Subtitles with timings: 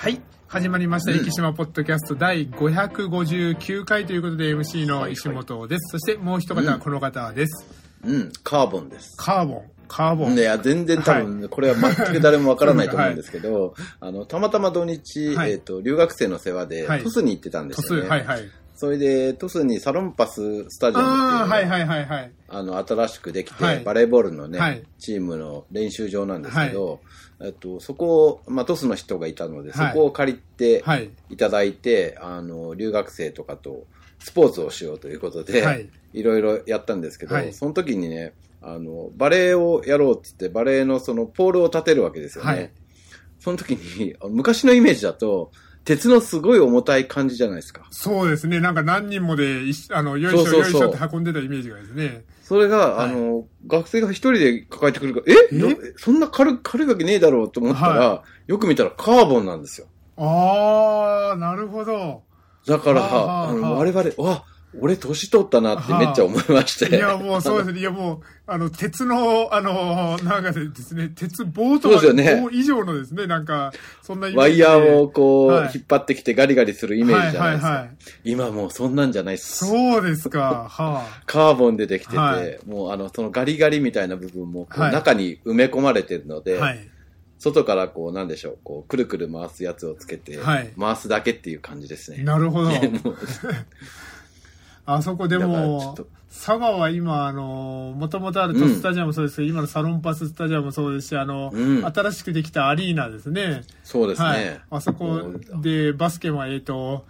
[0.00, 0.18] はい。
[0.48, 5.90] 始まりました、うん生島ポッドキャスト第559回ということで MC の石本です。
[5.90, 7.66] そしてもう一方はこの方です。
[8.02, 9.14] うん、カーボンです。
[9.18, 9.70] カーボン。
[9.88, 10.38] カーボン。
[10.38, 18.08] いや、全然多分、これは全く誰もわからないと思うんですけど、あの、たまたま土日、はいえっ、と、留学生の世話で、はいトスに行ってたんでトス、すよね。
[18.08, 18.50] はいはい。
[18.80, 22.32] それで、トスにサロンパススタジアムっていはいはいはいはい。
[22.48, 23.84] あの、新しくできて、はい。
[23.84, 24.82] バレーボールのね、はい。
[24.98, 27.00] チームの練習場なんですけど、
[27.42, 29.92] えっと、そこを、まあ、トスの人がいたので、はい。
[29.92, 31.10] そこを借りてはい。
[31.28, 33.84] いただいて、あの、留学生とかと
[34.18, 35.86] スポーツをしようということで、はい。
[36.14, 37.52] いろいろやったんですけど、はい。
[37.52, 42.50] その時にね、あの、バレーをやろうって言って、バレーのそのポールを立てるわけですよね。
[42.50, 42.70] はい。
[43.40, 45.50] その時に、昔のイメージだと、
[45.84, 47.86] 鉄のすごい重たい感じじゃないですか。
[47.90, 48.60] そうですね。
[48.60, 52.24] なんか何人もであの、よいしょよいしょって運んでたイメージがですね。
[52.42, 55.36] それが、はいあの、学生が一人で抱えてくるから、え？
[55.52, 55.58] え？
[55.58, 59.86] どそんな軽い、軽いわけねえだろうと思ったら、はよく見たらカーボンなんですよ。
[60.16, 62.22] ああ、なるほど。
[62.66, 64.44] だから、はあのはあ我々、わ、
[64.78, 66.96] 俺年取ったなってめっちゃ思いまして。
[66.96, 67.80] いや、もうそうですね。
[67.80, 77.68] いや、もう、あの、鉄の、あの、なんかですね、鉄棒とか、そうですよね棒以上のですね、なんか、そんなイメワイージでヤーをこう、はい引っ張ってきてガリガリするイメージじゃないですか。
[77.68, 77.96] はいはいはい。
[78.24, 79.66] 今もうそんなんじゃないっす。
[79.66, 80.66] そうですか。
[80.68, 86.40] は カーボンでできてて、はいもうあの、そのガリガリみたいな部分も中に埋め込まれてるのあ。
[86.40, 86.88] で、はい。
[87.38, 92.22] 外からこう、なんでしょう、こう、くるくる回すやつをつけて、はい回すだけっていう感じですね。
[92.22, 92.70] なるほど。
[94.94, 95.96] あそこでも
[96.28, 103.62] 佐賀は今、あの、もともとあるトススタジアムもそうですけど、今のサロンパススタジアムもそうですし、あの、うん新しくできたアリーナですね。
[103.82, 104.28] そうですね。
[104.28, 104.60] はい。
[104.70, 105.22] あそこ
[105.60, 107.04] でバスケは、えっと、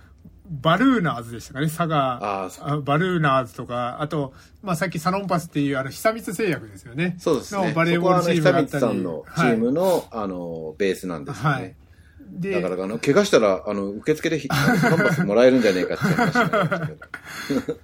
[0.51, 2.51] バルーナーズでしたかね、佐賀。
[2.83, 7.15] バルーナーズとか、あと、まあ、さっきサロンパスっていう、あの、久光製薬ですよね。
[7.19, 7.69] そうですね。
[7.69, 11.51] のバレーボールチームがあったり久光さんのチームの、あの、ベースなんですよね。
[11.51, 11.77] はい。
[12.33, 17.79] で、だから、あの、怪我したら、あの、受付でひ、あのカンパスもらえるんじゃねえかって話になりましたけど。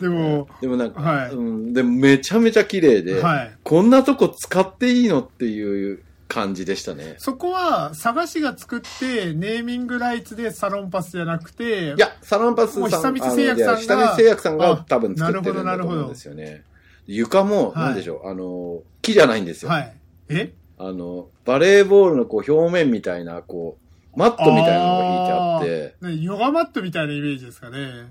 [0.00, 3.52] でも、 でもなんか、はいうん、でもめちゃめちゃ綺麗で、はい。
[3.62, 7.16] こんなとこ使っていいのっていう感じでしたね。
[7.18, 16.62] そこは、佐賀市が作って、ネーミングライツでサロンパスじゃなくて、いや、サロンパスさん、もう久光製薬さんが久光製薬さんがあ多分作ってるんだと思うんですよね。
[17.06, 19.70] 床も、はいなんでしょう、あの、木じゃないんですよ。
[19.70, 19.96] はい。
[20.28, 20.52] え？
[20.78, 23.87] あの、バレーボールのこう表面みたいな、こう、
[24.18, 28.06] マットみたいなのが引いてあって、ヨガマットみたいなイメージですかね。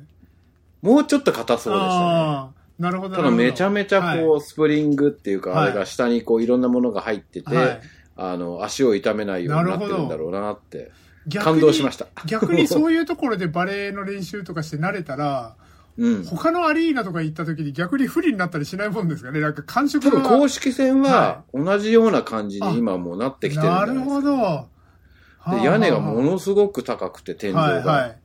[0.82, 2.58] もうちょっと硬そうでしたね。
[2.80, 3.18] なるほど。
[3.18, 7.82] ただめちゃめちゃこう、う、スプリングっていうか、はいあれが下にこういろんなものが入ってて、はい
[8.16, 10.92] あの、足を痛めないようになってるんだろうなって、
[11.44, 12.08] 感動しました。
[12.26, 15.56] 逆に そういうところでバレエの練習とかして慣れたら、
[15.98, 16.24] うん。
[16.24, 20.30] 他のアリーナとか行った時に逆に不利になったりしないもんですかねなんか感触多分が。
[20.30, 24.22] 公式戦はは同じような感じに今もうなってきてるんじゃなるないですか。
[24.22, 24.77] ほど。
[25.52, 28.18] で屋根がもののすごく高くて天井が、はいはい。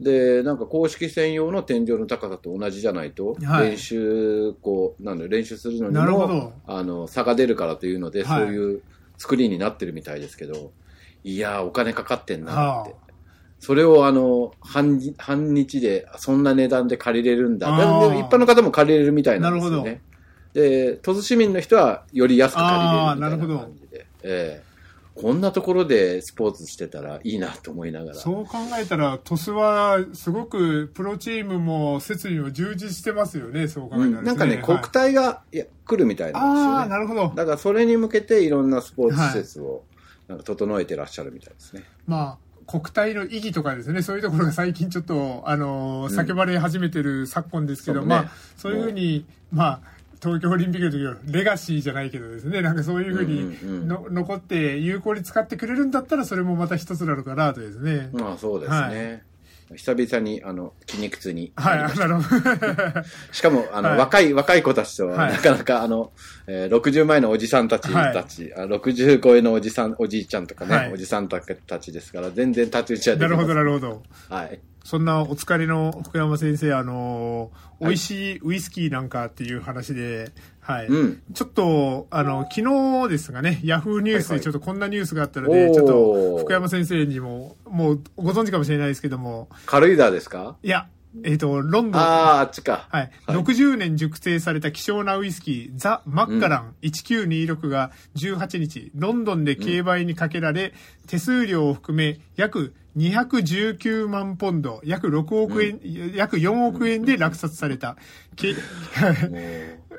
[0.00, 3.70] でなんか公式戦用の天井の高さと同じじゃないと、はい。
[3.70, 6.52] 練習こうなんだ練習するのにもど。
[6.66, 8.46] あの差が出るからというので、はい。
[8.46, 8.82] そういう
[9.18, 10.70] 作りになってるみたいですけど
[11.24, 12.52] いやーお金かかってんな
[12.82, 12.96] って、は
[13.58, 17.68] それをあの半日半日でそんな値段で借りれるんだ。
[17.68, 20.00] 一般の方も借りれるみたいなんですよなるね
[20.54, 24.67] で鳥栖市民の人はより安く借りれるみたいなるほどな感じで、ええ
[25.20, 28.14] こんなところでスポーツしてたらいいなと思いながら。
[28.16, 34.64] そう考えたら、鳥栖はすごくプロチームも設備も充実してますよね、そう考えたらです、うん、なんかね、はい。
[34.64, 36.38] 国体がいや来るみたいな。
[36.38, 36.90] んですよああ、ね。
[36.90, 37.32] なるほど。
[37.34, 39.82] だからそれに向けていろんなスポーツ施設を
[40.28, 41.82] なんか整えてらっしゃるみたいですね。
[42.06, 48.14] まあ、国体の意義とかですね、そういうところが最近ちょっと、あの叫ばれ始めてる昨今ですけど、そうね。
[48.14, 49.80] まあ、そういうふうに、まあ、
[50.22, 58.10] 東京オリンピックの時はレガシーじゃないけどですね、なんかそういうふうにうんうんうんの、残って有効に使ってくれるんだったら、それもまた一つなのかなとですね。
[58.12, 59.22] まあそうですね。
[59.76, 63.02] 久々にあの筋肉痛にはい、なるほど。
[63.32, 66.10] しかもあの、はい若い若い子たちとははいなかなか、あの、
[66.46, 74.02] えー60前のおじさんたちはいたち、あ60超えのおじさんおじいちゃんとかね、はいおじさんたちですから全然太刀打ちはできなるほど、なるほど。
[74.30, 74.58] はい。
[74.88, 80.86] そんなお疲れの福山先生、あのーはい美味しいウイスキーなんかっていう話で、はい。
[80.86, 81.22] うん。
[81.34, 82.66] ちょっと、あの、昨
[83.04, 90.56] 日ですがね、ヤフーニュースはいはいでちょっとこんなニュースがあったので、おーちょっと福山先生にも、もうご存知かもしれないですけども、軽井沢ですか？
[90.62, 90.88] いや、
[91.22, 92.02] えっ、と、ロンドン。
[92.02, 92.88] ああ、あっちか。
[92.90, 93.10] はい。
[93.26, 100.74] はい60年熟成された希少なウイスキー、ザ・マッカラン1926が18日、ロンドンで競売にかけられ、
[101.06, 105.80] 手数料を含め約219万ポンド、約6億円、
[106.14, 107.96] 約4億円で落札された。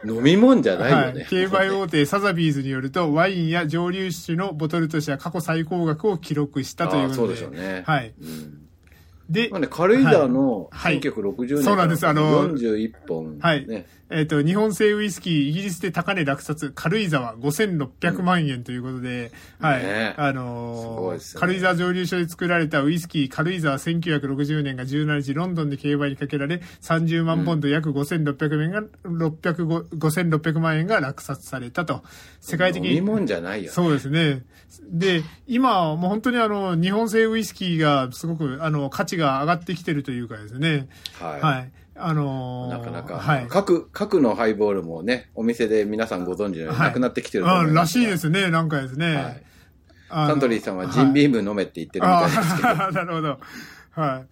[0.05, 1.21] 飲み物じゃないよね。
[1.21, 1.27] はい。
[1.27, 7.15] 競売大手サザビーズによると、ワインや蒸留酒のボトルとしては過去最高額を記録したということで。
[7.15, 7.83] そうでしょうね。
[7.85, 8.13] はい。
[8.21, 8.68] うん
[9.29, 13.39] でまあ、ね、軽井沢のはい1960年そうなんですあの41本、ね。
[13.41, 13.85] はい。
[14.11, 19.83] えっ、と、日本製ウイスキー、イギリスで高値落札、軽井沢5600万円ということで、はい。
[19.83, 32.01] ねあすのーね軽井沢蒸留所で作られたウイスキー、軽井沢1960年が17日、ロンドンで競売にかけられ、30万ポンド、約5600円が、600 5600万円が落札されたと。
[32.41, 33.69] 世界的飲み物じゃないよ、ね。
[33.69, 34.41] そうですね。
[34.89, 40.87] で、今、もう本当にあの、日本製ウイスキーがすごく、あの、価値が上がってきてるというかですね。
[41.19, 41.41] はい。
[41.41, 41.71] はい。
[42.01, 43.47] あのーなかなか、はい。
[43.49, 47.81] 各、各のハイボールもね、お店で皆さんご存知のようにはいなくなってきてると思あいますが。
[47.81, 49.15] らしいですね、なんかですね。
[49.15, 49.43] はい。
[50.09, 52.67] サントリーさんはジンビーム飲めって言ってるみたいですけど。
[52.69, 53.39] ああ、なるほど。
[53.91, 54.25] はい。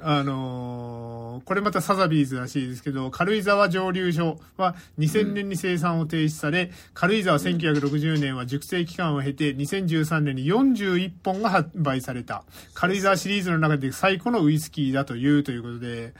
[0.00, 12.44] あのーこれまたサザビーズらしいですけど、軽井沢蒸留所は2000年に生産を停止され、軽井沢1960年は熟成期間を経て、2013年に41本が発売された。
[12.74, 16.12] 軽井沢シリーズの中で最古のウイスキーだというということで、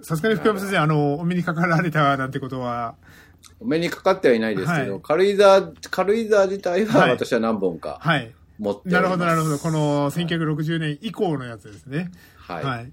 [0.00, 2.94] さすがに福山先生、あの、お目にかかられたなんてことは、
[3.60, 8.32] お目にかかってはいないですけど、はい軽井沢、軽井沢自体ははい私は何本かはい。
[8.58, 8.92] 持っております。
[8.92, 9.58] なるほど、なるほど。
[9.58, 12.10] この1960年以降のやつですね。
[12.36, 12.64] はい。
[12.64, 12.92] はい。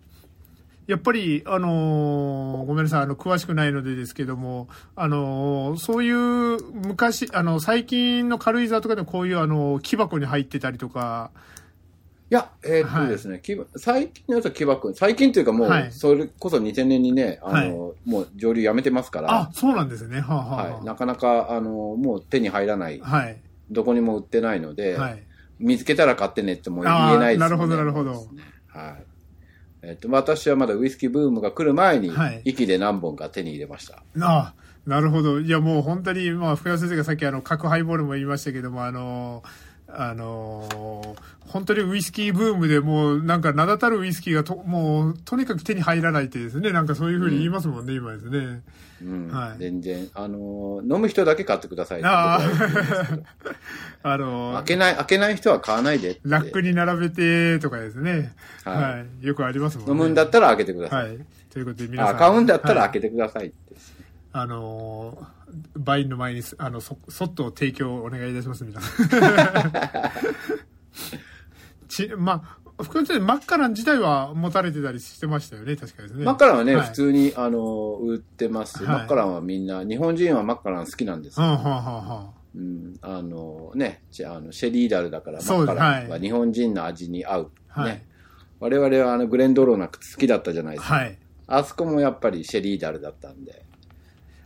[0.88, 11.32] やっぱり、あのーごめんなさい、あの、詳しくないのでですけども、あのーそういう、昔、あの、最近の軽井沢とかでもこういう、あの、木箱に入ってたりとか、
[12.30, 20.22] いや、えーっとですね、木最近のやつは木場君、最近というかもう、はいそれこそ2000年にね、あの、もう上流やめてますから、あ、そうなんですね。
[20.22, 23.42] はあ、はあはい、なかなか、あの、もう手に入らない、はい。
[23.70, 25.24] どこにも売ってないので、はい。
[25.60, 27.50] 見つけたら買ってねってもう言えないですよね。
[27.50, 28.12] なるほどなるほど
[28.68, 29.06] はい。
[29.84, 34.04] えっと、私はまだウイスキーブームが来る前にはい、息で何本か手に入れました。
[34.22, 34.54] あ
[34.86, 35.40] なるほど。
[35.40, 39.44] いや、もう本当に、まあ、福山先生がさっき、あの、核ハイボールも言いましたけども、あの、
[39.94, 41.16] あの
[41.48, 48.62] 本当にウイスキーブームでもう、なんか名だたるウイスキーがと、もう、とにかく手に入らないってですね、なんかそういうふうに言いますもんね、今ですね。
[49.02, 49.28] うん。
[49.30, 52.42] はい全然、あの、飲む人だけ買ってくださいああ、
[54.14, 56.20] あの開けない、開けない人は買わないで。
[56.24, 58.34] ラックに並べてとかですね。
[58.64, 59.28] ははいい。
[59.28, 59.92] よくありますもんね。
[59.92, 61.08] 飲むんだったら開けてください。
[61.08, 61.18] はい。
[61.52, 62.16] ということで皆さん。
[62.16, 63.56] あ買うんだったらはい開けてくださいって。
[64.32, 65.41] あのー
[65.76, 69.72] バインの前にす、あの、そ、そっと提供お願いいたします、皆さん。
[71.88, 76.26] ち、まあ、福山マッカラン自体は持たれてたりしてましたよね、確かですね。
[76.26, 81.46] マッカランはね、はい普通に、あの、売ってますし、はいマッカランはみんな、日本人はマッカラン好きなんですよ。
[81.46, 87.52] はあ、はあはあはうん、あのね、じゃああのシェリーダルだから、マッカランははい日本人の味に合う。
[87.70, 87.92] あ、はい。
[87.94, 88.06] ね。
[88.60, 90.96] 我々はあのグレンドローナ好きだったじゃないですか。
[90.96, 91.18] はい。
[91.48, 93.66] あそこもやっぱりシェリーダルだったんで。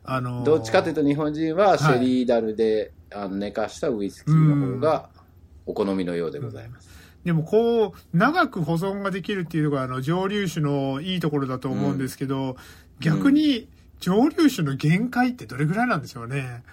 [0.05, 5.09] あのーどっちかというと日本人はシェリーダルで、あの寝かしたウイスキーの方が
[5.65, 6.89] お好みのようでございます。
[7.25, 12.55] でもこう、長く保存ができるっていうのが、あの、蒸留酒のいいところだと思うんですけど、
[12.99, 13.67] 逆に、
[13.99, 16.63] 蒸留酒の限界ってどれぐらいなんでしょうね。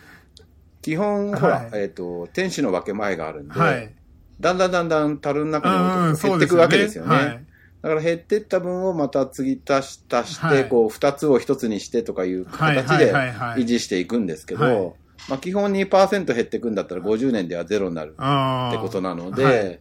[0.83, 3.95] 基本、ほら、はいえっ、と、天使の分け前があるんで、はい。
[4.41, 7.47] だんだんだんだん樽の中に減っていくわけですよね。
[7.83, 7.95] はい。
[7.95, 14.93] だから減ってった分をまた次足し足して、はいこう二つを一つにしてとかいうはい形で維持していくんですけど、はい
[15.29, 18.11] まあ基本2%減っていくんだったら50年ではゼロになる。
[18.11, 19.81] ってことなので、はい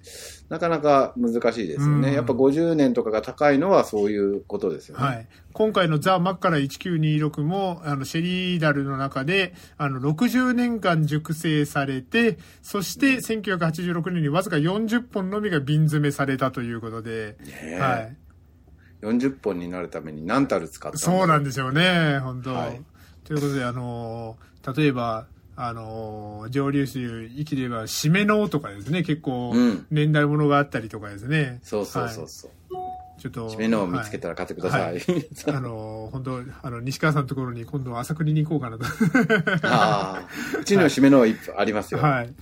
[0.51, 2.09] なかなか難しいですよね。
[2.09, 5.03] うんやっぱ50年とかが高いのはそういうことですよね。
[5.05, 5.27] はい。
[5.53, 18.17] 今回のザ・マッカラ1926も、あの、シェリーダルの中で、あの、60年間熟成されて、そして1986年にわずか40本のみが瓶詰めされたということで、ねえはい。
[19.03, 22.81] 40本になるために何たる使ったそうなんででしょうね、本当、はい
[23.23, 24.35] ということで、あの、
[24.75, 25.27] 例えば、
[25.63, 26.99] あの、蒸留酒、
[27.29, 31.59] 生きれば、締めのとかですね、結構うん、年代物があったりとかですね。
[31.61, 32.51] そうそうそうはいそう。
[33.21, 33.49] ちょっと。
[33.51, 34.81] 締めのを見つけたら買ってください。
[34.81, 35.01] はい
[35.47, 38.85] あの、本当あの、西川さんのところに今度朝栗に行こうかなと。
[39.67, 40.27] ああ、
[40.59, 42.01] うちの締めの一本ありますよ。
[42.01, 42.33] はい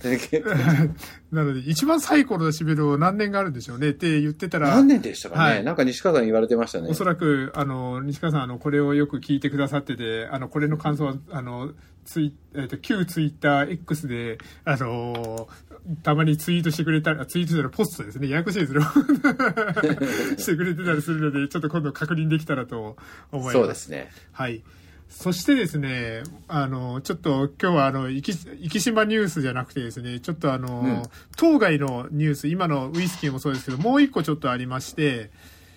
[1.32, 6.94] なので、一番最古の締めの何年があるんでしょうねって言ってたら、何年でしたかね、はいなんか西川さん言われてましたねお。
[6.94, 11.72] そらく、あの、西川さん、あの、これをよく聞いてくださってて、あの、これの感想は、あの、
[12.04, 15.70] ツイ、えっ、と、旧ツイッター X で、あのー
[16.02, 18.28] たまにツイートしてくれたり、ツイートしたらポストですね。
[18.28, 18.82] ややこしいですよ。
[20.36, 22.96] してくれてたりするので、ちょっと今度確認できたらと
[23.32, 23.52] 思います。
[23.56, 24.10] そうですね。
[24.32, 24.62] はい。
[25.10, 31.02] そしてですね、あの、ちょっと今日はあの、生き島ニュースじゃなくてですね、ちょっとあの、うん、
[31.36, 35.30] 当該のニュース、今のウイスキーもそうですけど、もう一個ちょっとありまして、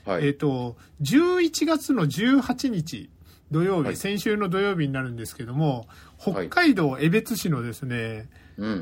[0.06, 3.10] はい、えっ、と、11月の18日、
[3.52, 5.88] 土曜日、はい、先週の土曜日になるんですけども、
[6.20, 8.30] 北海道江別市のですね、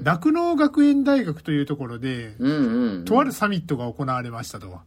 [0.03, 4.79] 酪、は、農、学園大学というところで、うんうんうん、とあるサミットが行われましたと。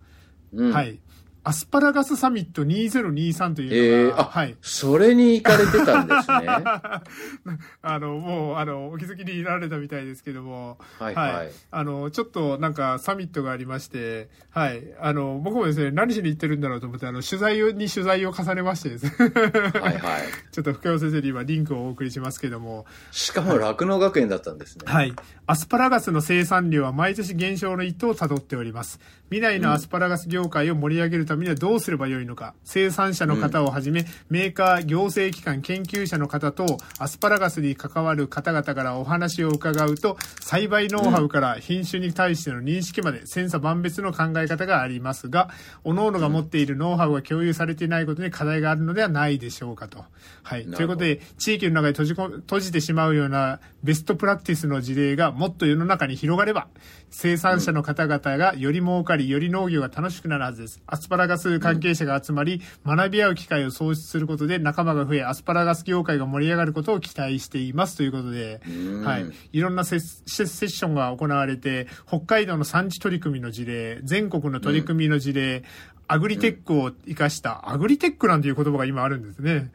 [0.53, 0.99] うん、はい。
[1.45, 4.57] アスパラガスサミット2023というのが、えー、はい。
[4.63, 6.47] それに行かれてたんですね。
[7.83, 11.51] あの、もう、あの、お気づきになられたみたいですけども、はい、はい、はい。
[11.71, 14.83] あの、ちょっとなんかサミットがありまして、はい。
[14.99, 19.13] あの、僕もですね、何しに行ってるんだろうと思って、あの、取材に取材を重ねましてですね。
[19.19, 20.23] はいはい。
[20.51, 22.87] ちょっと福山先生に今リンクをお送りしますけども。
[23.11, 24.85] しかも酪農学園だったんですね。
[24.87, 25.13] はい。
[25.47, 28.99] アスパラガスの生産量は毎年減少の一途をたどっております。
[29.31, 45.51] 未来のアスパラガス業界を盛り上げるためにはどうすればよいのか、生産者の方をはじめ、メーカー、行政機関、研究者の方と、アスパラガスに関わる方々からお話を伺うと、栽培ノウハウから品種に対しての認識まで、千差万別の考え方がありますが、
[45.83, 50.05] 各々が持っているノウハウが共有されていないことに課題があるのではないでしょうかと。
[50.43, 50.67] はい。
[50.67, 56.69] ということで、地域の中に閉じこ閉じてしまうようなベストプラクティスの事例がもっと世の中に広がれば、
[57.11, 60.83] 生産者の方々がより儲かり、より農業が楽しくなるはずです。
[60.87, 68.61] アスパラガス関係者が集まり、学び合う機会を創出することで仲間が増え、アスパラガス業界が盛り上がることを期待していますということで、
[69.05, 69.27] はい。
[69.53, 75.65] いろんなセッセッションが行われて、北海道の産地取り組みの事例、全国の取り組みの事例、
[76.07, 79.71] アグリテックを活かした、アグリテックなんていう言葉が今あるんですね。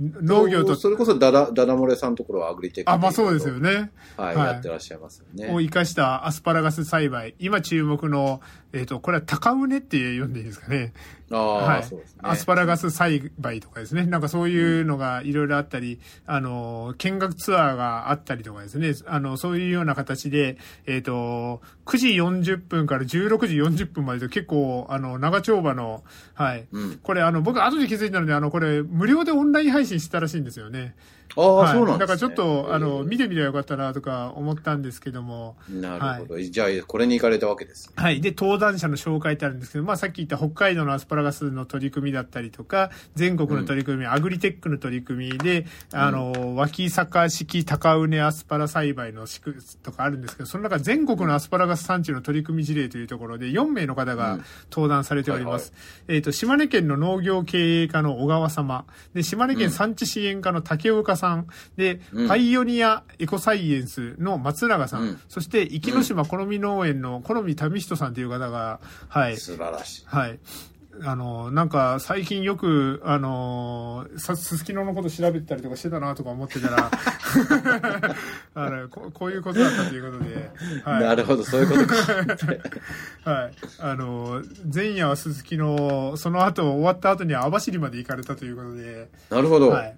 [0.00, 0.74] 農業と。
[0.74, 2.90] それこそダダ、ダダ漏れさんのところはアグリテック。
[2.90, 3.90] あ、まあそうですよね。
[4.16, 5.52] はい、はい、やってらっしゃいますよね。
[5.52, 7.34] を生かしたアスパラガス栽培。
[7.38, 8.40] 今注目の、
[8.72, 10.92] えっ、ー、と、これは高畝って読んでいいですかね。
[11.30, 12.20] ああ、はい、そうですね。
[12.22, 14.06] アスパラガス栽培とかですね。
[14.06, 18.94] なんかそういうのがいろいろあったり、あの、見学ツアーがあったりとかですね。
[19.06, 22.08] あの、そういうような形で、えっ、ー、と、9時
[22.54, 26.02] 40分から16時40分までと結構、あの、長丁場の、
[26.34, 26.66] はい。
[26.72, 30.94] うん、これ、あの、僕後で気づいたので、あの、これ、無料でオンライン配信したらしいんですよね。
[31.36, 31.98] ああ、はい、そうなんですね。
[31.98, 35.56] だからちょっと、あの、見てみればよかったなとか思ったんですけども。
[35.68, 36.34] なるほど。
[36.34, 38.20] はい、じゃあ、これに行かれたわけです、はい。
[38.20, 55.72] で、登壇者の紹介ってあるんですけど、まあさっき言った北海道のアスパラガスの取り組みだったりとか、全国の取り組み、うん、アグリテックの取り組みで、あの、うん、脇坂式高畝アスパラ栽培のしくとかあるんですけど、その中全国のアスパラガス産地の取り組み事例というところで4名の方が登壇されております。
[55.72, 58.84] うんはいはい、えっ、ー、と、島根県の農業経営課の小川様、
[59.14, 69.36] で、島根県産地支援課の竹岡さん、で、パイオニアエコサイエンスの松永さん、うん、そして壱岐島好み農園の好み民人さんという方が、はい。
[69.36, 70.04] 素晴らしい。
[70.06, 70.40] はい。
[71.00, 76.90] あの、なんか、最近よく、あの、さ、すすきののこと調べてたりとかしてたなとか思ってたら、
[78.54, 80.50] あのこ、こういうことだったということで、
[80.84, 81.04] はい。
[81.04, 81.94] なるほど、そういうことか。
[83.24, 83.52] はい。
[83.78, 89.70] あの、前夜はすすきの、その後、終わった後には網走まで行かれたということで、なるほど。
[89.70, 89.96] はい。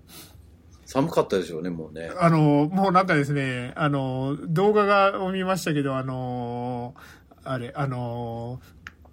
[0.94, 2.08] 寒かったでしょうね、もうね。
[2.20, 6.94] あの、もうなんかですね、あの、動画がを見ましたけど、あの、
[7.42, 8.60] あれ、あの、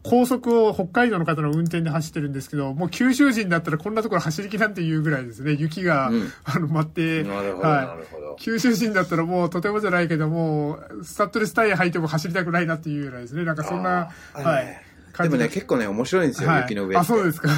[0.04, 5.54] 高速を北海道の方の運転で走ってるんですけど、もう九州人だったらこんなところ走りきなんて言うぐらいですね。
[5.54, 7.24] 雪が、うん、あの、舞って。
[7.24, 7.98] は
[8.38, 8.42] い。
[8.42, 13.44] 九州人だったらもうとてもじゃないけども、スタッドレスタイヤ履いても走りたくないなっていうぐらいですね。
[13.44, 14.82] なんかそんな、はい。
[15.24, 17.50] でもね、結構ね、面白いんですよ、はい、雪の上あ、そうですか。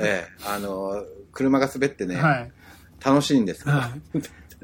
[0.00, 2.52] ええ、あの、車が滑ってね、はい、
[3.06, 3.76] 楽しいんですけど。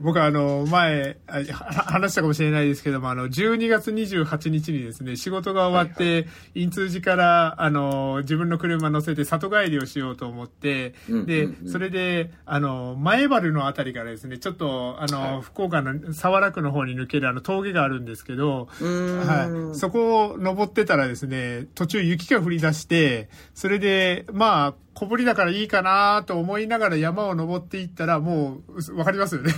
[0.00, 6.26] 僕はあの、前、話したかもしれないですけども、あの、12月28日にですね、仕事が終わって、はいはい、
[6.62, 10.94] インツー寺から、あの、自分の車乗せて里帰りをしようと思って、
[11.26, 19.78] で、それで、あの、前原のあたりからですね、ちょっと、あの、はい、福岡の佐原区の方に抜けるあの峠があるんですけど、はい。
[19.78, 29.52] そこを登ってたらですね、途中雪が降り出して、それで、まあ、小ぶりだからいいかなと思いながら山を登っていったら、もう、わかりますよね。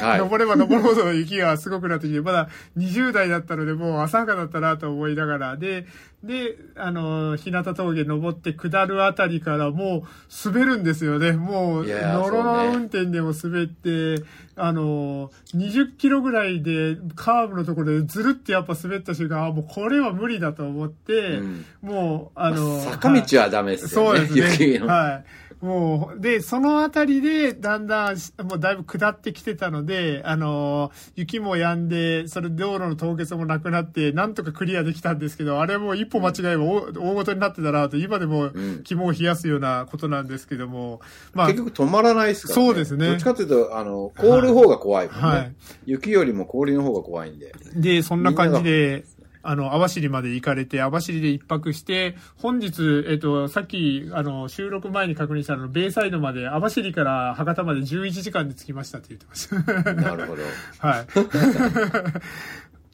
[0.00, 5.86] はい、登れば登るほど雪がすごくなってきて、まだ20代だったので、もう浅はかだったなと思いながら、で、
[6.24, 11.32] で、あの、日向峠登って下るあたりからもう滑るんですよね。
[11.32, 14.22] もう、ノロノロ運転でも滑って、
[14.54, 24.18] あの、20キロぐらいでカーブのところでずるってやっぱ滑った瞬間、あ、もうこれは無理だと思って、うん、もう、あの、坂道はダメですよね。
[24.20, 24.78] そうですね。
[24.78, 25.24] はい。
[25.62, 38.50] もう、で、そのあたりで、だんだん、もうだいぶ下ってきてたので、あの、雪も止んで、それ道路の凍結もなくなって、なんとかクリアできたんですけど、あれも一歩間違えば大事になってたなと、今でも
[38.82, 41.00] 肝を冷やすようなことなんですけども、
[41.32, 41.46] まあ。
[41.46, 42.66] 結局止まらないですからね。
[42.66, 43.06] そうですね。
[43.06, 45.12] どっちかというと、あの、凍る方が怖いね。
[45.12, 45.54] はい。
[45.86, 47.54] 雪よりも氷の方が怖いんで。
[47.76, 49.04] で、そんな感じで、
[49.42, 59.94] あの、網走まで行かれて、網走で一泊して、本日、えっと、さっき、あの、収録前に確認したの、ベイサイドまで、網走から博多まで11時間で着きましたって言ってました。
[59.94, 60.42] なるほど。
[60.78, 61.06] はい。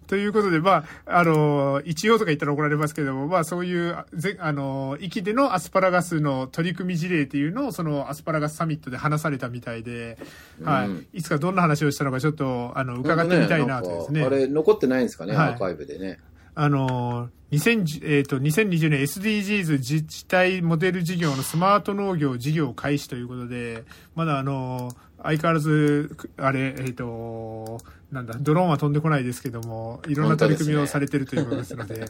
[0.09, 10.17] ということで、まあ、あの、一応とか言ったら怒られますけども、まあ、そういう、ぜあの、域でのアスパラガスの取り組み事例っていうのを、そのアスパラガスサミットで話されたみたいで、
[10.61, 11.19] うん、はい。
[11.19, 14.21] いつかどんな話をしたのか、ちょっと、あの、伺ってみたいなとですね。
[14.21, 16.21] ねあれ、残ってないんですかね、はい、アーカイブでね。
[16.61, 23.85] あの、2000えーと、2020年 SDGs 自治体モデル事業のスマート農業事業開始ということで、
[24.17, 24.91] まだあの、
[25.23, 27.79] 相変わらず、あれ、えっ、ー、と、
[28.11, 31.95] なんだ、ドローンは飛んでこないですけども、いろんな取り組みをされてるということですので。
[31.95, 32.07] でね、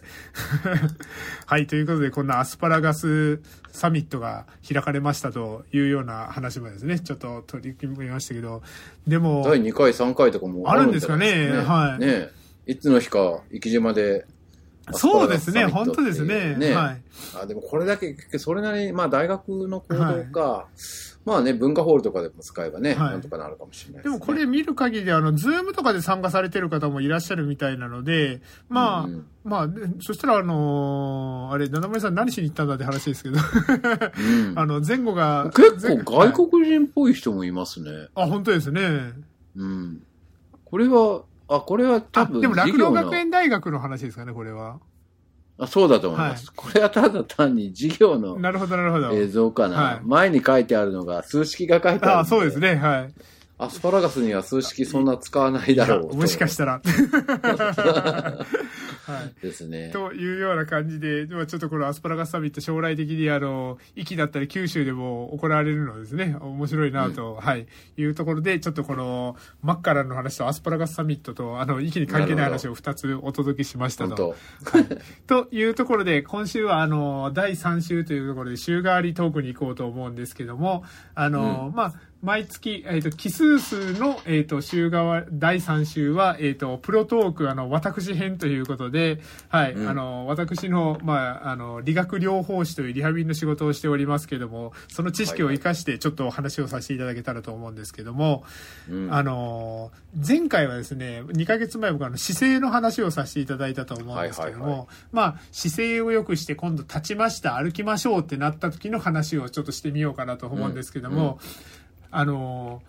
[1.45, 8.63] はい、ということで、こんなアスパラガスサミットが開かれましたというような話もですね、ちょっと取り組みましたけど、
[9.07, 9.43] でも。
[9.45, 12.03] 第2回、3回とかもあるんですかね、はい。
[12.03, 12.31] ね
[12.67, 14.27] いつの日か、生島で
[14.93, 16.55] そうですね、本当ですね。
[16.57, 17.03] ねはい。
[17.43, 20.67] あでもこれだけ、それなりに、まあ大学の行動か、はい、
[21.25, 29.69] まあね、文化ホールとかでも使えばね、はい、なんとかなるかもしれないで、ね,、もこれ見る限り、あの、ズームとかで参加されてる方もいらっしゃるみたいなので、まあ、うん、まあ、
[30.01, 35.51] そしたらあのー、あれ、七森さん何しに行ったんだって話ですけど、うん、 あの、前後が。
[35.55, 37.91] 結構外国人っぽい人もいますね。
[38.15, 39.13] あ、本当ですね。
[39.55, 40.03] うん。
[40.65, 42.41] これは、あ、これは多分。
[42.41, 44.81] でも、落語学園大学の話ですかね、これは。
[45.61, 49.13] あそうだと思います、はい、これはただ単に授業のなるほど、なるほど。
[49.13, 49.77] 映像かな。
[49.77, 52.19] はい、前に書いてあるのが、数式が書いてある。
[52.21, 53.15] あそうですね、はい。
[53.59, 56.15] アスパラガスには数式そんな使わないだろう。
[56.15, 56.81] もしかしたら。
[59.09, 59.35] はい。
[59.43, 59.91] ですね。
[59.91, 66.37] というような感じで、ちょっとこのアスパラガスサミット将来的にあの、壱岐だったり九州でも行われるのですね。
[66.41, 67.67] 面白いなと、うん、はい。
[67.97, 74.37] いうところで、ちょっとこの、マッカランの話とアスパラガスサミットと、あの、壱岐に関係ない話を2つお届けしましたと。
[74.65, 74.87] はい。
[75.27, 80.85] というところで、今週はあの、第3週というところで週替わりトークに行こうと思うんですけども、
[81.15, 98.45] あの、うん、まあ、毎月、えっ、ー、と、奇数数の、えっ、ー、と、週側、第3週は、えっ、ー、と、プロトーク、あの、私編ということで、はい、うん、あの、私の、まあ、あの、理学療法士というリハビリの仕事をしておりますけども、その知識を活かして、ちょっとお話をさせていただけたらと思うんですけども、
[99.11, 111.29] あの、前回はですね、2ヶ月前僕あの、姿勢の話をさせていただいたと思うんですけども、はいはいはい、まあ、姿勢を良くして今度立ちました、歩きましょうってなった時の話をちょっとしてみようかなと思うんですけども、うん。
[111.29, 111.39] うん。
[112.11, 112.83] あの、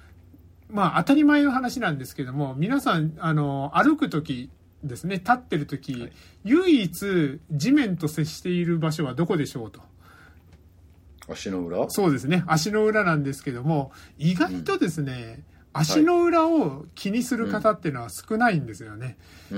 [0.69, 4.49] まあ当たり前の話なんですけども、皆さん、あの、歩くとき
[4.83, 6.11] ですね、立ってるとき、はい、
[6.43, 9.81] 唯一地面と接している場所はどこでしょうと。
[11.27, 11.89] 足の裏？
[11.89, 12.43] そうですね。
[12.47, 19.19] 足の裏なんですけども、意外とですね、うん足の裏を気にする方っていうのは少ないんですよね。
[19.51, 19.53] あ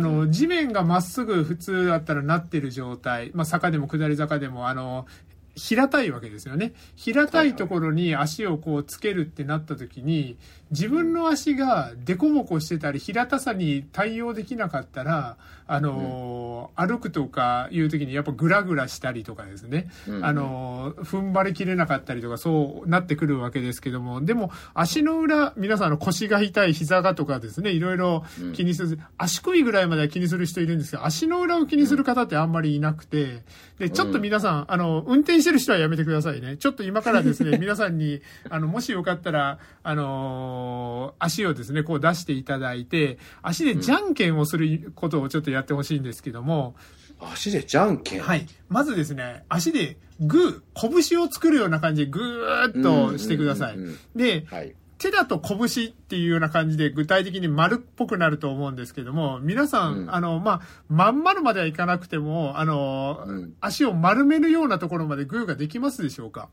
[0.00, 5.06] の、地面がまっすぐ普通だったらなってる状態、まあ坂でも下り坂でも、あの、
[5.54, 6.72] 平たいわけですよね。
[6.96, 10.36] 平たいところに足をこうつけるってなった時に、
[10.70, 15.36] 自分の足が凸凹してたり、平たさに対応できなかったら、
[15.66, 19.88] あのー、歩くとかいう時にやっぱグラグラしたりとかですね、
[20.20, 33.42] あのー、踏ん張りきれなかったりとかそうなってくるわけですけども、でも足の裏、皆さんの腰が痛い、膝がとかですね、いろいろ気にする、足首ぐらいまでは気にする人いるんですけど、足の裏を気にする方ってあんまりいなくて、
[33.78, 36.56] で、ちょっと皆さん、あの、運転してる人はやめてくださいね。
[36.56, 46.74] ちょっと今からですね、 皆さんに、あの、もしよかったら、あの足をですね、こう出していただいて、足でじゃんけんをすることをちょっとやってほしいんですけども、
[47.20, 48.22] 足でじゃんけん？
[48.22, 48.46] はい。
[48.68, 53.78] まずですね、足でグー、拳を作るような感じでグーッとしてください。
[54.16, 66.48] で、はい、手だと拳っていうような感じで具体的に丸っぽくなると思うんですけども、皆さん、うん、あの、まあ、まん丸まではいかなくても、あの、うん、足を丸めるようなところまでグーができますでしょうか？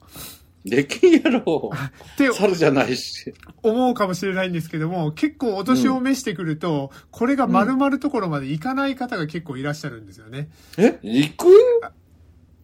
[0.63, 1.71] できんやろ。
[2.17, 3.33] 手猿じゃないし。
[3.63, 10.49] 思うかもしれないんですけども、結構お年を召してくると、うん、これが丸々ところまでいかない方が結構いらっしゃるんですよね。
[10.77, 11.47] え行く？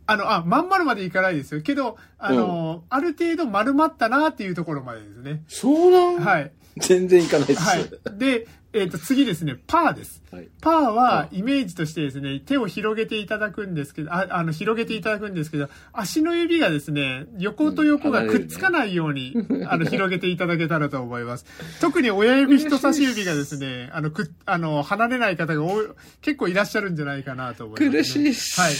[0.07, 1.61] あの、あ、まん丸までいかないですよ。
[1.61, 5.43] けど、あの、うん、ある程度丸まったなっていうところまでですね。
[5.47, 6.23] そうなん？
[6.23, 6.51] はい。
[6.77, 7.61] 全然いかないです。
[7.61, 7.89] はい。
[8.17, 10.21] で、えっ、と、次ですね、パーです。
[10.31, 10.47] はい。
[10.61, 19.33] パーは、イメージとしてですね、手を広げていただくんですけど、ああの、広げていただくんですけど、足の指がですね、横と横がくっつかないように、
[19.67, 21.45] あの、広げていただけたらと思います。
[21.81, 25.87] 特に親指、人差し指がですね、あの、くっ、あの、離れない方が多い、
[26.21, 28.29] 結構いらっしゃるんじゃないかなと思います、ね。
[28.31, 28.61] 苦しい。
[28.61, 28.73] はい。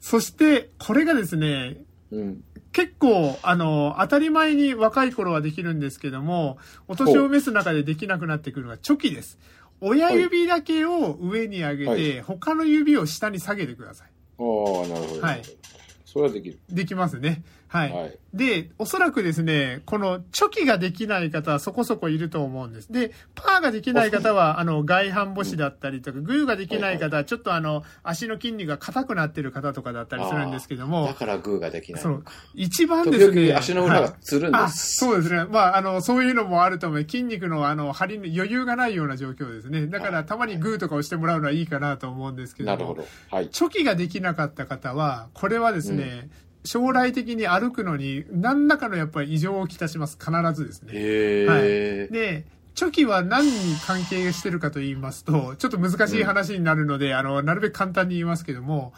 [0.00, 1.78] そして、これがですね、
[2.10, 2.44] うん。
[2.72, 9.38] 結構、あの、当たり前に若い頃はできるんですけども、お年を召す中でできなくなってくるのがチョキです。
[9.80, 14.08] 親指だけを上に上げて、はい他の指を下に下げてください。
[14.38, 15.22] ああ、なるほど。
[15.22, 15.42] はい。
[16.04, 16.58] それはできる。
[16.70, 17.42] できますね。
[17.68, 17.92] はい。
[17.92, 18.18] はい。
[18.34, 22.92] で、おそらくですね、このチョキができない方はそこそこいると思うんです。
[22.92, 33.46] で、パーができない方は、あの、外反母趾だったりとか、グーができない方は、ちょっとあの、足の筋肉が硬くなってる方とかだったりするんですけどだも、からグーができないそう一番で時すね。
[33.48, 34.96] 々足の裏はいがつるんであ、す。
[34.96, 35.44] そうですね。
[35.46, 37.00] まあ、あの、そういうのもあると思う。
[37.00, 39.86] 筋肉の、あの、張りに余裕がないような状況ですね。
[39.86, 42.76] だから、たまにグーとかをしてもらうのはいいかなと思うんですけども。
[42.76, 43.06] なるほど。
[43.30, 43.48] はい。
[43.48, 46.28] チョキができなかった方は、これはですね、
[46.64, 50.18] 将来的に歩くのに何らかのやっぱり異常をきたします。
[50.18, 50.92] 必ずですね。
[50.94, 52.08] へえ。
[52.10, 52.44] で、
[52.74, 58.92] チョキは何に関係してるかと言いますと、ちょっと難しい話になるので、あの、なるべく簡単に言いますけども、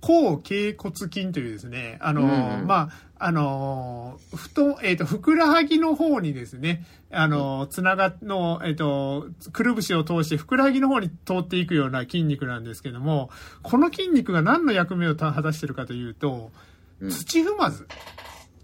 [0.00, 13.30] 後頸骨筋というですね、あの、うんうんまあ、あの、ふと、えっ、と、ふくらはぎの方にですね、あの、つなが、の、えっ、と、くるぶしを通してふくらはぎの方に通っていくような筋肉なんですけども、
[13.62, 16.73] この筋肉が何の役目を果たしているかというと、うん
[17.10, 17.86] 土踏まず。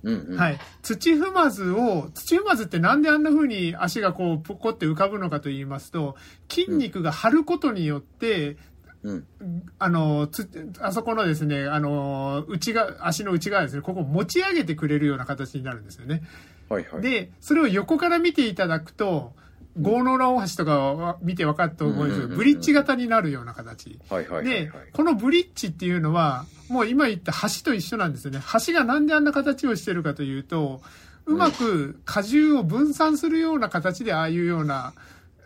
[0.03, 0.38] うんうん。
[0.38, 0.59] はい。
[0.83, 6.16] 土踏まずを、土踏まずってなんであんな風に足がこう、ポコって浮かぶのかと言いますと、
[6.48, 8.57] 筋肉が張ることによって、
[9.03, 9.26] うん。
[9.79, 10.48] あの、つ、
[10.81, 16.22] あそこのですね、あの、内が、足の内側ですね、ここを持ち上げてくれるような形になるんですよね。
[16.68, 17.03] はいはい。
[17.03, 19.33] で、それを横から見ていただくと、
[19.78, 23.98] 豪農の大橋とかは見て分かったと思うんですけど、ブリッジ型になるような形。
[24.42, 28.40] ではい。、このブリッジっていうのは、もう今言った橋と一緒なんですよね。
[28.66, 30.83] 橋がなんであんな形をしてるかというと、
[31.26, 34.92] うまく荷重を分散するような形でああいうような、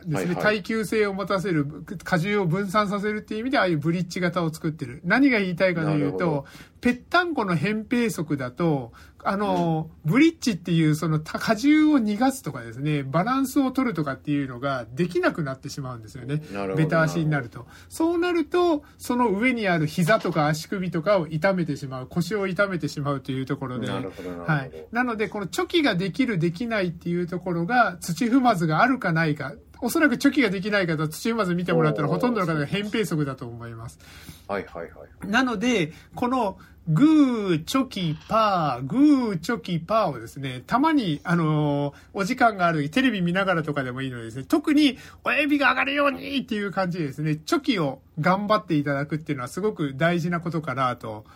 [0.06, 1.66] ですね、はいはい耐久性を持たせる、
[2.10, 5.00] 荷重を分散させるっていう意味でああいうブリッジ型を作ってる。
[5.04, 6.44] 何が言いたいかというと、
[6.80, 8.92] ぺったんこの扁平足だと、
[9.26, 16.42] あの、ブリッジっていうそのた荷重を逃がすとかですね、バランスを取るとかっていうのができなくなってしまうんですよね。
[16.76, 17.66] ベタ足になると。
[17.88, 23.86] そうなると、その上にある膝とか足首とかを痛めてしまう、腰を痛めてしまうというところで。
[23.86, 24.70] なるほどはい。
[24.92, 29.54] なので、このチョキができる、できないっていうところが、土踏まずがあるかないか。
[29.84, 33.98] おそらくチョキができない方は土踏まず見てもらったらほとんどの方が扁平足だと思います。
[34.48, 35.28] はいはいはい。
[35.28, 36.56] なので、この
[36.88, 51.26] グー、チョキ、パー、グー、チョキ、パーをですね、たまに、あのーお時間がある時、テレビ見ながらとかでもいいのでですね、特に親指が上がるようにっていう感じでですね、チョキを頑張っていただくっていうのはすごく大事なことかなと。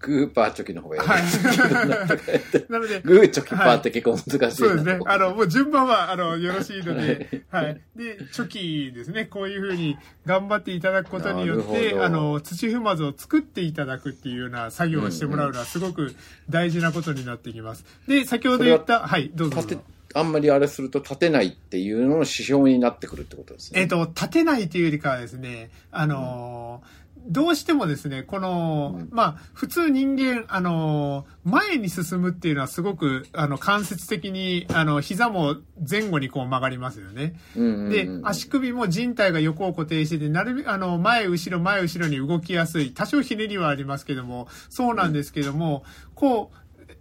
[0.00, 1.02] グーパーチョキの方がいい。
[1.02, 1.22] はい。
[2.70, 4.50] なので、グーチョキパーって結構難しいな。
[4.50, 5.00] そうですね。
[5.04, 7.80] あの、もう順番は、あの、よろしいので、はい。
[7.96, 9.26] で、チョキですね。
[9.26, 16.14] こういうふうに頑張っていただくことによって、あの、土踏まずを作っていただくっていうような作業をしてもらうのはすごく
[16.48, 17.84] 大事なことになってきます。
[18.06, 19.98] で、先ほど言った、はい、どうぞどう立ぞて。
[20.14, 23.80] あんまりあれすると立てないっていうのの指標になってくるってことですね。
[23.82, 35.56] えっ、と、立てないというよりかはですね、あのーどうしてもですね、この、うんまあ、普通人間、あのー前に進むっていうのはすごく、あの、間接的に、あの、膝も
[35.88, 37.34] 前後にこう曲がりますよね。
[37.88, 42.92] で、足首も人体が横を固定してて、なるべく、あの、前、後ろ、前、後ろに動きやすい。
[42.92, 46.56] 多少ひねりはありますけども、そうなんですけども、こう、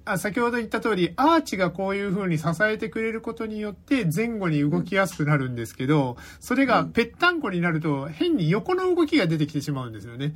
[0.07, 10.35] あ先ほど言った通り、アーチがこういう風に支えてくれることによって前後に動きやすくなるんですけど、それがぺったんこになると変に横の動きが出てきてしまうんですよね。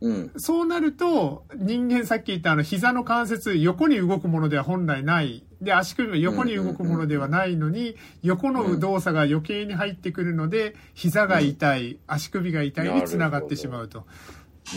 [0.00, 0.30] うん。
[0.36, 5.44] そうなると、人間さっき言ったあの膝の関節、横に動くものでは本来ない。
[5.60, 14.06] で、足首も横に動くものではないのに、横の動作が余計に入ってくるので、膝が痛い、足首が痛いにつながってしまうと。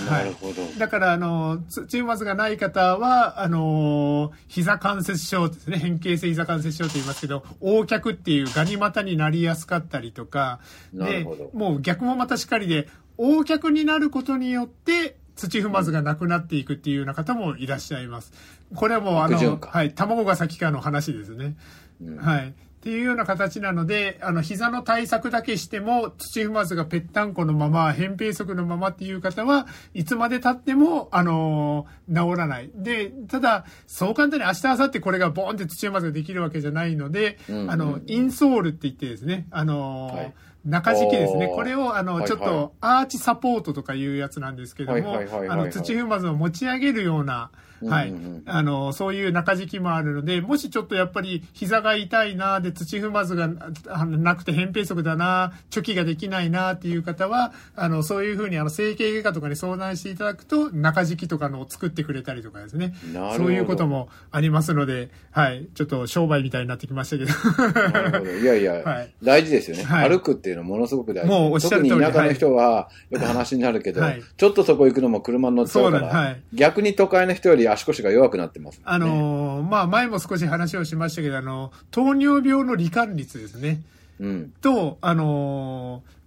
[0.10, 0.66] なるほど。
[0.78, 10.60] だから、あの、つチームマズがない方は、あの、膝関節症ですね、変形性膝関節症と言いますけど、横脚っていうガニ股になりやすかったりとか、
[10.94, 18.34] でもう逆もまたしかりで、横脚になることによって、土踏まずがなくなっていくっていうような方もいらっしゃいます。
[18.76, 21.56] これはもう、あの、はい、卵が先かの話ですね。
[22.02, 22.54] うんはい。
[22.84, 32.70] っていうような形なので、あの、膝の対策だけしても、土踏まずがぺったんこのまま、扁平足のままっていう方は、いつまで経っても、あの、治らない。
[32.76, 40.34] で、ただ、そう簡単に明日、明後日これがボーンって土踏まずができるわけじゃないので、うんうん、あの、インソールって言ってですね、あの、はい。
[40.66, 41.48] 中敷きですね。
[41.48, 47.50] これを、あの、ちょっと、アーチサポートとかいうやつなんですけども、あの、土踏まずを持ち上げるような、
[47.90, 48.14] はい。
[48.46, 62.94] あの、そういう中敷きもあるので、もしちょっとやっぱり膝が痛いな、で、土踏まずがなくて扁平足だな、チョキができないなっていう方は、あの、そういうふうにあの、整形外科とかに相談していただくと、中敷きとかのを作ってくれたりとかですね。
[63.36, 65.68] そういうこともありますので、はい。
[65.76, 67.92] ちょっと商売みたいになってきましたけど。
[67.92, 68.32] なるほど。
[68.32, 70.10] いやいや、 はい、大事ですよね、はい。
[70.10, 71.30] 歩くっていうのはものすごく大事。
[71.30, 71.90] もうおっしゃる通り。
[71.90, 83.82] 特に田舎の人は、よく話になるけど、はい、ちょっとそこ行くのも車に乗っちゃうから、はい、逆に都会の人より足腰が弱くなってます、ね、あのー、まあ、前も少し話をしましたけど、あの、糖尿病の罹患率ですね。
[84.20, 84.54] うん。
[84.62, 86.24] と、あのー、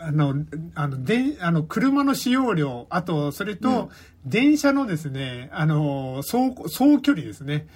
[0.00, 0.34] あの、
[0.74, 3.90] あの、で、あの、車の使用量、あと、それと、
[4.26, 7.66] 電車のですね、あの、走、走距離ですね。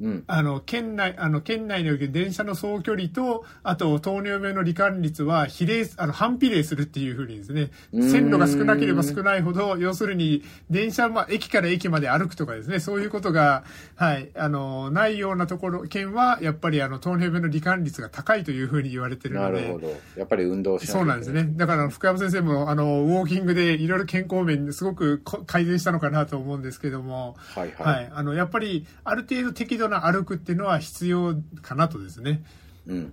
[0.00, 13.64] うん、あの、県内、あの、県内における電車の総距離と、あと、糖尿病の罹患率は、比例、あの、反比例するっていうふうにですね、線路が少なければ少ないほど、要するに、電車、まあ、駅から駅まで歩くとかですね、そういうことが、
[13.96, 19.60] はい、あの、ないようなところ、県は、やっぱり、あの、糖尿病の罹患率が高いというふうに言われてるので。
[19.60, 19.88] なるほど。
[20.16, 21.48] やっぱり運動しそうなんですね。
[21.56, 28.10] だから、福山先生も、あの、ウォーキングで、いろいろ健康面ですごく改善したのかなと思うんですけども、はい、はい、はい。
[28.14, 32.42] あの、やっぱり、ある程度適度な歩くっていうのは必要かなとですね。
[32.86, 33.12] うん。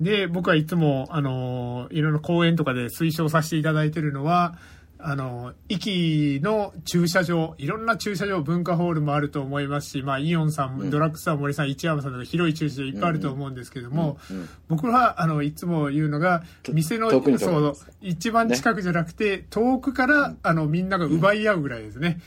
[0.00, 4.56] で、僕はいつも、あの、いろいろ講演とかで推奨させていただいているのは、
[4.98, 22.20] あの、駅の駐車場、いろんな駐車場、文化ホールもあると思いますし、まあ、イオンさん、うん、ドラッグストア森さん、市山さんとか広い駐車場いっぱいあると思うんですけども、うんうん、僕は、あの、いつも言うのが、店の、そう、一番近くじゃなくて、ね、遠くから、あの、みんなが奪い合うぐらいですね。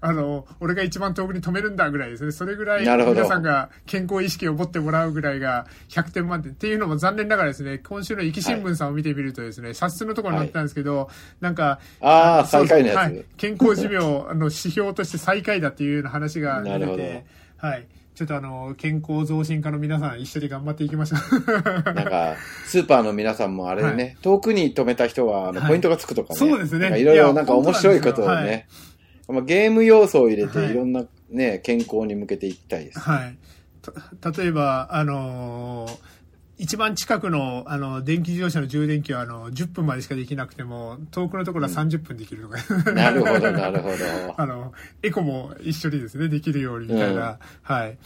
[0.00, 2.32] あの、俺が一番遠くに止めるんだぐらいですね。
[2.32, 11.08] それぐらい皆さんが健康意識を持ってもらうぐらいが100点満点っていうのも残念ながらですね、今週の壱岐新聞さんを見てみるとですね、はい、冊数のところに載ってたんですけど、はい、
[11.40, 13.98] なんか、ああ、最下位のやつ、はい、健康寿命
[14.34, 17.24] の指標として最下位だっていうような話が出てて、
[17.58, 17.86] はい。
[18.14, 21.92] ちょっとあの、健康増進課の皆さん一緒に頑張っていきましょう。
[21.94, 26.38] なんか、スーパーの皆さんもあれね、はい、遠くに止めた人は、あの、ポイントがつくとかね。
[26.38, 27.00] そうですね。
[27.00, 28.68] いろいろなんか面白いことをね、
[29.32, 33.00] まあ、ゲーム要素を入れて、いろんなね、健康に向けていきたいです。
[33.00, 33.36] はい。
[34.36, 35.98] 例えば、あのー、
[36.58, 43.94] 一番近くの、あの、電気自動車の充電器は、あの、10分までしかできなくても、遠くのところは30分できるとか、うん、なるほど、なるほど。
[44.40, 47.98] あの、エコも一緒にですね、できるようにみたいな、うん、はい。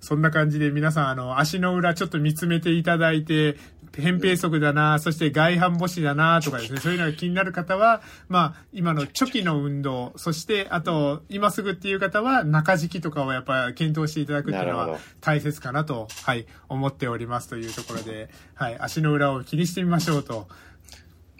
[0.00, 3.56] そんな感じで皆さん、あの、足の裏ちょっと見つめていただいて、
[3.92, 20.48] 扁平足だな、そして外反母趾だな、とかですね、そういうのが気になる方は、まあ、今のチョキの運動、そして、あと、今すぐっていう方は、中敷きとかをやっぱり検討していただくっていうのは大切かなと、はい、思っておりますというところで、はい、足の裏を気にしてみましょうと。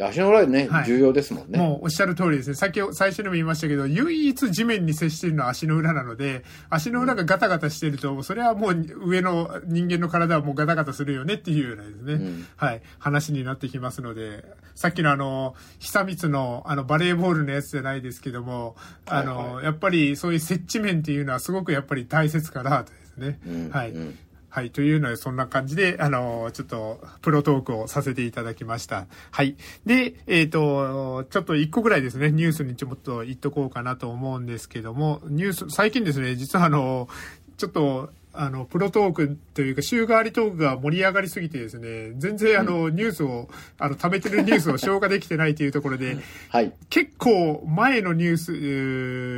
[0.00, 1.58] 足の裏ね、はい、重要ですもんね。
[1.58, 2.54] もうおっしゃる通りですね。
[2.54, 18.76] 先ほ最初にも言いましたけど、唯一地面に接しているのは足の裏なので、足の裏がガタガタしてると、それはもう上の人間の体はもうガタガタするよねっていうようなですね、うん、はい、話になってきますので、さっきのあの、久光のあのバレーボールのやつじゃないですけども、
[19.06, 23.40] あの、はいはい、やっぱりそういう接地面っていうのはすごくやっぱり大切かなとですね。
[23.46, 23.90] うん、はい。
[23.90, 24.18] うん
[24.54, 24.70] はい。
[24.70, 29.06] というので、そんな感じで、あの、ちょっと、プロトークをさせていただきました。
[29.30, 29.56] はい。
[29.86, 37.08] で、えっ、ー、と、ちょっと一個ぐらいですね、ニュースにちょっと言っとこうかなと思うんですけども、ニュース、最近ですね、実はあの、
[37.56, 46.16] ちょっと、あの、プロトークというか、週替わりトークが盛り上がりすぎてですね、全然あの、ニュースを、あの、貯めてるニュースを消化できてないというところで、
[46.48, 46.72] はい。
[46.88, 48.36] 結構前のニュー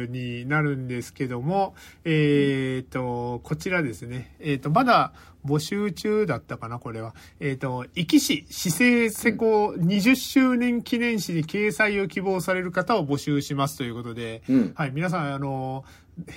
[0.07, 5.13] スになるんですけども、えっ、ー、と、こちらですね、えっ、ー、と、まだ
[5.45, 7.15] 募集中だったかな、これは。
[7.39, 15.85] えっ、ー、と、壱岐市市政施工20周年記念誌に掲載を希望される方を募集しますということで、うん、はい、皆さん、あの、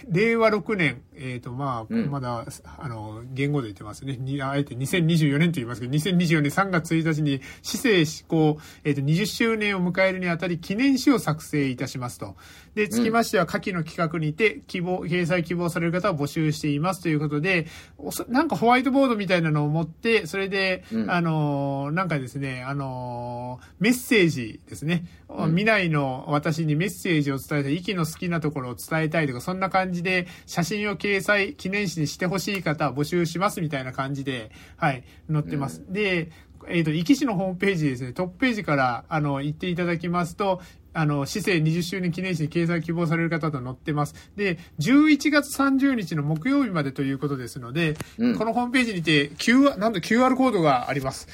[0.10, 2.46] 令和6年、えっ、ー、と、まあ、うん、まだ、
[2.80, 4.18] あの、言語で言ってますね。
[4.18, 12.36] に、あえて2024年と言いますけど、2024年3月1日に、市政施行、えっ、ー、と、20周年を迎えるにあたり、記念誌を作成いたしますと。
[12.74, 17.68] で、つきましては、下記の企画にて、希望、掲載希望される方を募集していますということで、
[18.30, 25.06] なんかホワイトボードみたいなのを持って、それで、うん、あの、なんかですね、あの、メッセージですね。
[25.30, 35.84] うん、未来の私にメッセージを伝えた、息の好きなところを伝えたいとか、そんなな感じで、写真を掲載、記念誌にしてほしい方募集しますみたいな感じで、はい、載ってます。
[35.86, 36.32] うん、で、
[36.68, 40.62] えっ、ー、と、壱岐市のホームページですね、トップページから、あの、行っていただきますと、
[40.94, 44.16] あの、市政20周年記念誌に掲載希望される方と載ってます。
[44.36, 51.28] で、11月30日の木曜日までということですので、うん、このホームページにて、QR、なんと QR コードがあります。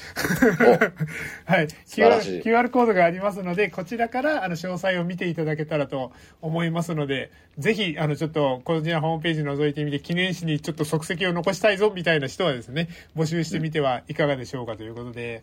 [1.46, 1.68] はい。
[1.86, 15.42] QR, QR コードがありますので、こちらから、あの、詳細を見ていただけたらと思いますので、ぜひ、あの、ちょっと、こちらホームページ覗いてみて、記念誌にちょっと足跡を残したいぞ、みたいな人はですね、募集してみてはいかがでしょうかということで、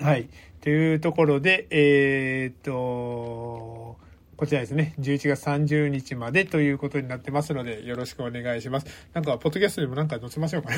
[0.00, 0.28] はい。
[0.60, 3.96] というところで、えー、っと、
[4.38, 8.86] こちらですね、11月30日までということになってますので、よろしくお願いします。
[9.12, 10.76] なんか、ポッドキャストでもなんか載せましょうかね。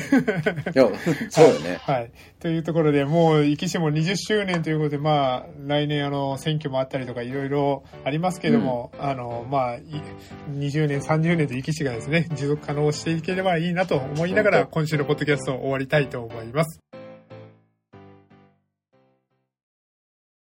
[0.73, 0.89] いや、
[1.29, 1.95] そうよね、はい。
[1.97, 2.11] はい。
[2.39, 16.90] というところで、もう、壱岐市も20周年ということで、まあ、来年、あの、選挙もあったりとか、いろいろありますけども、うん、あの、まあ、20年、30年と壱岐市がですね、持続可能していければいいなと思いながら、今週のポッドキャストを終わりたいと思います。